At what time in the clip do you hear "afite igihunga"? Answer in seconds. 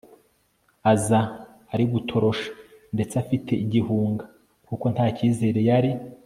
3.23-4.25